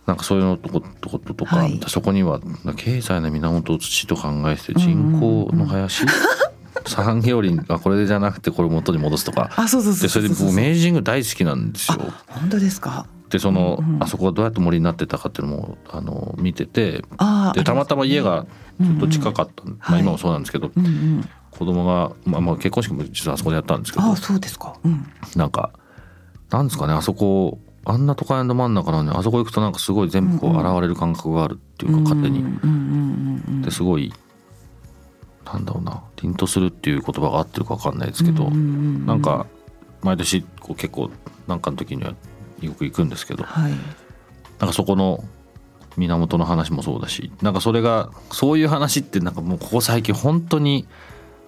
[0.05, 2.39] なんかそういうのとことこととか、はい、そこには
[2.77, 6.05] 経済の源を土と考えて人工の林、
[6.87, 9.49] 産業林がこれじゃなくてこれ元に戻すとか。
[9.55, 11.97] あそうそうそうそれで僕明治神宮大好きなんですよ。
[12.27, 13.07] 本当ですか？
[13.33, 17.03] でその、うんうん、あそこがどうやって森になってたかっていうのもあの見てて
[17.55, 18.45] でたまたま家が
[18.79, 20.77] ちょっと近かった、うんうん、まあ、今もそうなんですけど、はい、
[21.49, 25.71] 子供がまあまあ結婚式も実はあそこでやったんですけどあそうですか、うん、なんか
[26.51, 32.43] なんですかねあそこあんな都会の真ん中なのにあそこ行くとなんかすごい全部こう現れる感覚があるっていうか勝手に。
[33.63, 34.13] ですごい
[35.45, 39.47] なんだろうな凛とするっていう言葉が合ってるか分かんないですけど、なんか
[40.01, 41.09] 毎年こう結構
[41.47, 42.13] なんかの時には
[42.67, 43.79] よく行くんですけど、はい、なん
[44.69, 45.23] かそこの
[45.97, 50.87] 源の話もそうだしなんかそれがそういう話ってなんかもうここ最近本当に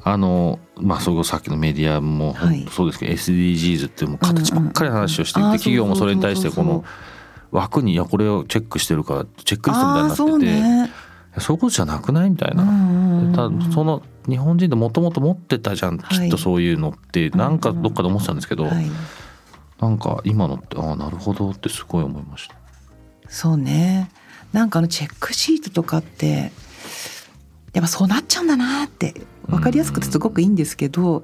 [0.03, 2.67] あのまあそれさっきのメディアもはい。
[2.69, 5.51] そうですけど、SDGs ってもう形ばっかりの話をしていて、うん。
[5.51, 6.85] うん企業もそれに対してこの
[7.51, 11.05] 枠にいやこれをチェックしてるからチェックリストみたいになっててね。
[11.39, 12.63] そういうことじゃなくないみたいな。
[12.63, 18.85] うんうんうんたその日本人でもともと持ってたじゃん、はいきっとそういうのってなんかどっかで思ってたんですけど、はい、
[19.79, 22.55] なんか今のってああなるほどってすごい思いました。
[23.27, 24.09] そうね。
[24.53, 26.51] なんかあのチェックシートとかって
[27.73, 29.13] やっぱそうなっちゃうんだなって
[29.47, 31.23] 分かりやすくてすごくいいんですけど、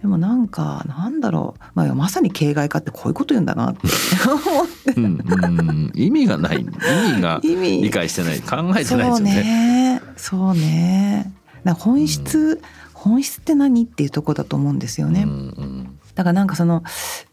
[0.00, 3.80] でもなんかなんだろう、まあ、まさに形骸化ってこういうこと言うんだなって
[4.28, 4.92] 思って。
[4.92, 5.92] うんうんうん。
[5.94, 6.60] 意味がない。
[6.60, 8.40] 意味が 理解してない。
[8.40, 9.34] 考えてそうないですよね。
[9.94, 10.02] ね。
[10.16, 11.32] そうね。
[11.64, 11.74] なん。
[11.74, 12.60] か本質、
[12.92, 15.24] 本質って何っていうところだと思うんですよね。
[15.24, 15.83] うんうん
[16.14, 16.82] だからなんかその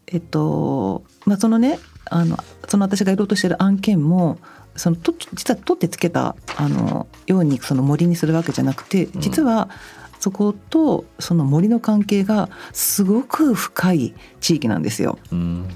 [0.06, 2.36] えっとまあそのねあの
[2.68, 4.38] その私がやろうとしてる案件も
[4.76, 9.68] そのと実は取ってつけたあのようにその森にするわけじゃなくて実は
[10.18, 15.18] そことその森の関係がすごく深い地域なんですよ。
[15.32, 15.68] うん。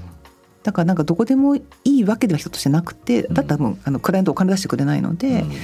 [0.63, 5.55] だからなんかどこでもいいわけでは一つしてなくてだったらもうあのクライアントお金出してくれないので、だから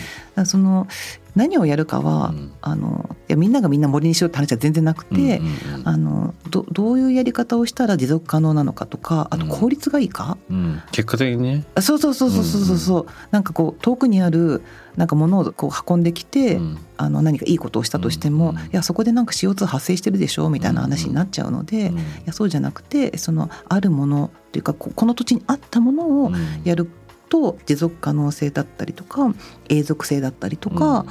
[0.46, 0.88] その
[1.36, 2.52] 何をやるかは、うん。
[2.62, 5.88] あのいやみんながみんな森にしようって話は全然なくて、うんうんうん。
[5.88, 10.82] あのどどういうやり方をしたら持続可能なのかとかあと効率がいいか、うん。
[10.92, 11.66] 結果的にね。
[11.76, 12.78] あそうそうそうそうそうそう。
[12.78, 14.62] そう、なんかこう遠くにある
[14.96, 16.78] なんか物をこう運んできて、うん。
[16.98, 21.98] あの何かいいことをしたとしても、うんいやそこでなんか CO2 発生してるでしょみたいな話になっちゃうので、うん。
[21.98, 26.32] いやそうじゃなくてそのあるものというかここの土地にあったものを
[26.64, 26.88] やる
[27.34, 29.34] と持続可能性だったりとか
[29.68, 31.04] 永続性だったりとか、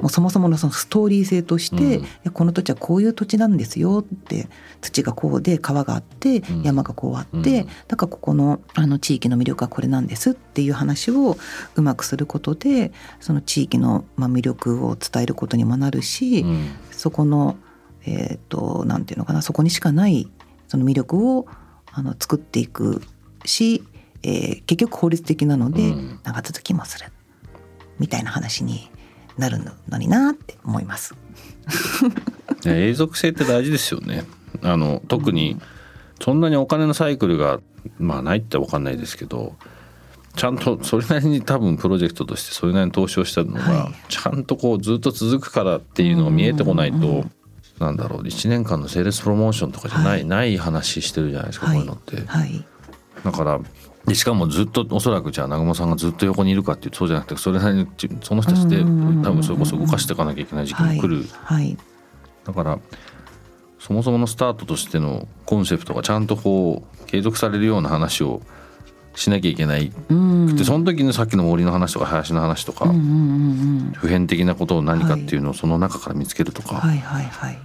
[0.00, 4.48] もうそもそものそのストーリー性として、この土地はこういう土地なんですよって
[4.80, 6.62] 土がこうで川があってん。
[6.64, 7.68] 山がこうあって、うん。
[7.86, 11.36] だからここのあの地域の魅力はこれなんですっていう話を
[11.76, 16.70] うまくすることでその地域のまあ魅力を伝えることにもなるし、うん。
[16.90, 17.56] そこの
[18.04, 20.28] えっ、となんていうのかなそこにしかない
[20.66, 21.46] その魅力を
[21.92, 23.00] あの作っていく
[23.44, 23.84] し、
[24.22, 26.20] えー結局効率的なのでうん。
[26.22, 27.06] 長続きもする。
[27.98, 28.90] みたいな話に
[29.38, 29.58] なる
[29.88, 31.14] のになって思います。
[32.64, 34.24] 永続性って大事ですよね。
[34.62, 35.60] あの特に
[36.20, 37.60] そんなにお金のサイクルが
[37.98, 39.56] まあないってわかんないですけど
[40.36, 43.94] ちゃんとそれなりに多分プロジェクトとしてそれなりに投資をしたのが、はい。
[44.08, 47.04] ちゃんとこうずっと続くからっていうのが見えてこないと、うん。
[47.04, 47.32] うん
[47.78, 50.24] なんだろう1年間のセールスプロモーションとかじゃない、はい。
[50.24, 51.78] ない話してるじゃないですか、はい。
[51.78, 52.20] こういうのって。
[52.26, 52.64] はい。
[53.24, 53.60] だから
[54.06, 61.76] でしかもずっとおそらくじゃあ南雲さんがずっと横にいるかっていうとそうじゃなくてそれなりにちその人たちで多分それこそ動かしていかなきゃいけない時期も来る、はい
[62.44, 62.78] だから
[63.78, 68.40] そもそものスタートとしてのコンセプトがちゃんとこう継続されるような話を
[69.16, 69.92] しなきゃいけない。
[70.08, 70.56] うん。
[70.56, 77.58] でその時にさっきの森の話とか林の話とか、うんうん普遍的なことを何かっていうのをその中から見つけるとか、はいはいはい。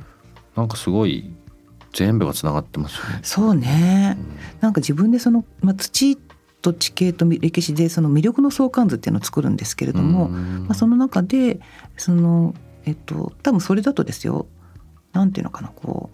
[0.55, 1.31] なんかすごい
[1.93, 3.19] 全部がつながってますよね。
[3.21, 4.17] そうね、
[4.59, 6.17] なんか自分でその、まあ、土
[6.67, 10.65] と地形と歴史でその魅力の相関図っていうのを作るんですけれども、うん。
[10.65, 11.59] まあ、その中で
[11.95, 12.53] その
[12.85, 14.47] えっと多分それだとですよ
[15.13, 16.09] なんていうのかなこ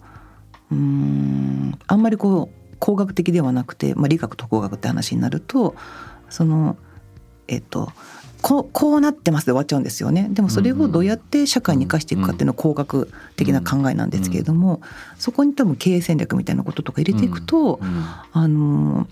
[0.70, 5.74] ううーんあんまりこう工学的ではなくて、まあ、理学と工学って話になると
[6.30, 6.76] その
[7.48, 7.92] えっと
[8.42, 10.28] こうこうなってますで終わっちゃうんですよね。
[10.30, 14.82] でもそれをどうやって社会に生かしていくかっていうのは工学的な考えなんですけれども
[15.18, 19.08] そこに多分経営戦略みたいなこととか入れていくと、うんあの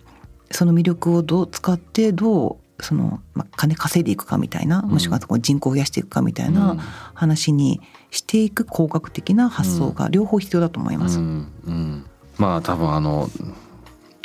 [0.53, 6.77] その魅力をどう使ってどうその、まあ、金稼いでいくかみたいなもしくはこう人口を増やしていくかみたいな
[7.15, 11.19] 話にしていく工学的な発想が両方必要だと思います。
[11.19, 11.53] うん。
[11.67, 12.07] うん。
[12.39, 13.31] まあ多分あの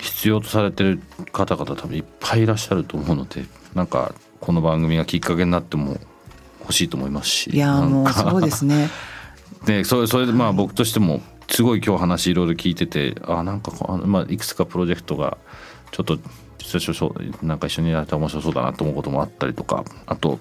[0.01, 5.97] 必要とされてる方々多分いっぱいいらっしゃると思うのでなんかこの番組がきっかけになっても
[6.61, 7.51] 欲しいと思いますし。
[7.51, 8.89] いやーもうそうですね。
[9.65, 13.71] でそれそれでまあ僕としてもすごい今日話いろいろ聞いててあなんか
[14.05, 15.37] まあ、いくつかプロジェクトが
[15.91, 16.17] ちょっと
[16.57, 20.39] 実はなんか一緒にやったら面白そうだなと思うこともあったりとかあと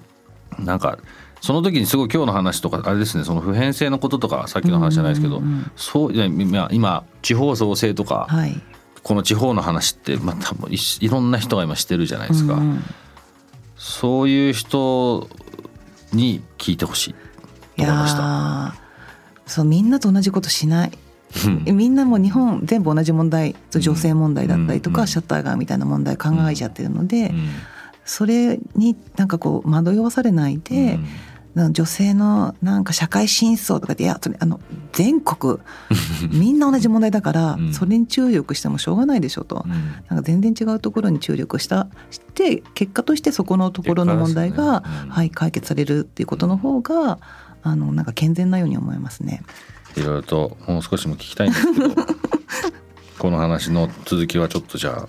[0.59, 0.99] なんか
[1.41, 8.61] その時にすごい今日の話とかあれですねその普遍性のこととかさっきの話じゃないですけど、うんうんうんそういや今今地方創生とか、はい。
[9.03, 12.85] この地方の話って、まあ、多分いいろんな人が今してるじゃないですか、うんうん
[13.79, 15.29] そういう人
[16.13, 18.75] に聞いてほしいいと思いました。
[19.47, 20.99] そうみんなと同じことしない。
[21.67, 21.77] うん。
[21.77, 27.49] みんなも日本全部同じ問題女性問題だったりとか、うんシャッター街みたいな問題考えちゃってるので、うん
[28.07, 30.99] それになんかこう惑わされないで、
[31.73, 34.61] 女性のなんか社会進出とかっていやそれあの
[34.93, 35.59] 全国
[36.31, 37.75] みんな同じ問題だから、うん。
[37.75, 39.65] それに注力してもしょうがないでしょと。
[39.67, 39.73] うん。
[39.73, 45.11] なんか全然違うところに注力したして結果としてそこのところの問題が、ねうん。
[45.11, 47.19] はい、解決されるっていうことの方が
[47.63, 49.43] あのなんか健全なように思いますね。
[49.97, 51.95] いろいろともう少しも聞きたいんですけど
[53.19, 55.09] この話の続きはちょっとじゃあ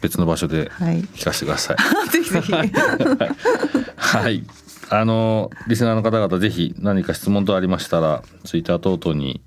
[0.00, 0.70] 別の場所で
[1.14, 1.76] 聞かせてください。
[1.76, 2.52] はい、ぜひぜひ。
[3.96, 4.44] はい。
[4.90, 9.42] あのリスナーの方々ぜひ何か質問等ありましたらツイッター等々に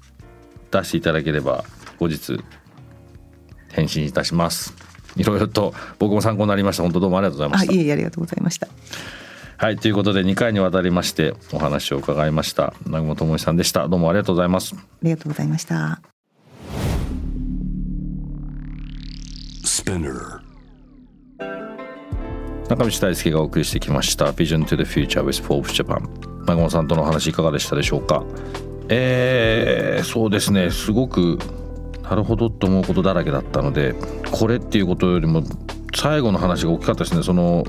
[0.70, 1.66] 出していただければ
[1.99, 2.39] 後日
[3.70, 4.76] 返信いたします。
[5.16, 6.84] いろいろと僕も参考になりました。
[6.84, 7.74] 本当どうもありがとうございました。
[7.74, 8.68] いえいえありがとうございました
[9.62, 12.74] はいということで2回にわたりましてお話を伺いました。
[12.88, 13.88] 南雲智さんでした。
[13.88, 14.74] どうもありがとうございます。
[14.76, 16.01] ありがとうございました。
[22.70, 26.09] 中道大輔がお送りしてきました Vision to the Future with Forbes Japan
[26.39, 28.24] 南雲さんとの話いかがでしたでしょうか？
[28.89, 30.72] えー、そうですね。
[30.72, 31.38] すごく
[32.01, 33.93] なるほどと思うことだらけだったので
[34.32, 35.43] これっていうことよりも
[35.95, 37.22] 最後の話が大きかったですね。
[37.22, 37.64] その、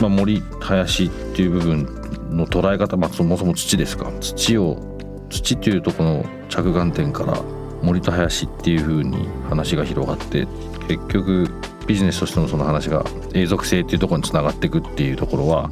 [0.00, 1.84] まあ、森林っていう部分
[2.30, 4.10] の捉え方、まあ、そもそも土ですか。
[4.20, 4.94] 土を
[5.30, 7.40] 土っていうとこの着眼点から
[7.82, 10.46] 森と林っていう風に話が広がって
[10.88, 11.48] 結局
[11.86, 15.70] ビジネスとしてのその話が永続性っていうところにつながっていくっていうところは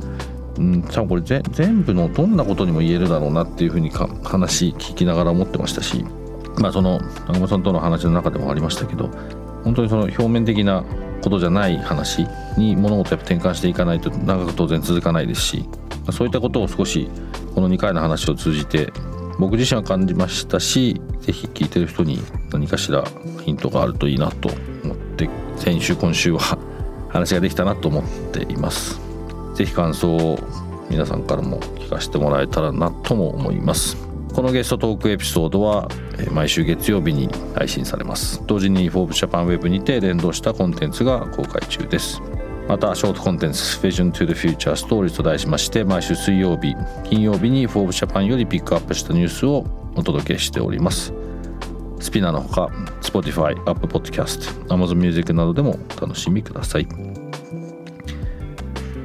[0.60, 6.04] ん、多分これ全部のどんなことにも言えるだろうなっていうふうにか話聞きながら思ってましたし、
[6.58, 9.10] まあ、その長間さんとの話の中でもありましたけど
[9.64, 10.84] 本当にその表面的な
[11.22, 15.68] ことじゃない話に物事をやっぱ転換していかないと長く当然続かないですし
[16.10, 17.08] そういったことを少し
[17.54, 18.92] この2回の話を通じて
[19.38, 22.18] 僕自身は感じましたし是非聞いてる人に
[22.52, 23.04] 何かしら
[23.44, 24.50] ヒントがあるといいなと
[24.84, 26.58] 思って先週今週は
[27.08, 29.12] 話ができたなと思っています。
[29.54, 30.38] ぜひ感想を
[30.88, 33.96] 皆さんからも聞かせてもらえたらなとも思います
[34.32, 35.88] このゲストトークエピソードは
[36.30, 38.42] 毎週月曜日に配信されます。
[38.46, 42.22] 同時に Forbes Japan Web にて連動したコンテンツが公開中です。
[42.66, 46.74] またショートコンテンツ Vision to the Future Stories と題しまして毎週水曜日
[47.04, 49.66] 金曜日に Forbes Japan よりピックアップしたニュースを
[49.96, 51.12] お届けしております。
[52.00, 52.70] スピナーのほか
[53.02, 57.21] Spotify、Apple Podcast、Amazon Music などでもお楽しみください。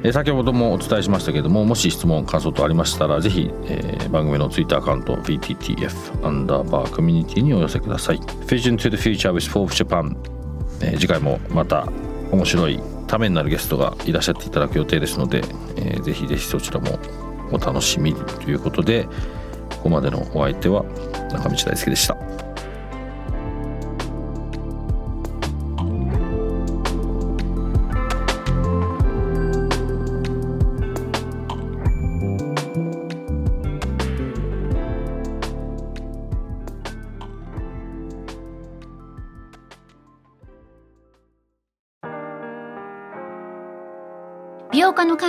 [0.04, 10.16] え先ほどもお伝えしましたけどももし質問感想とありましたらぜひ、えー、番組のツイッターアカウント VTTF アンダーバーコミュニティにお寄せください Vision to the Future with Forbes Japan、
[10.82, 11.88] えー、次回もまた
[12.30, 15.38] 面白いためになるゲストがいらっしゃっていただく予定ですので、
[15.76, 16.98] えー、ぜひぜひそちらも
[17.50, 19.08] お楽しみということで
[19.70, 20.84] ここまでのお相手は
[21.32, 22.47] 中道大輔でした。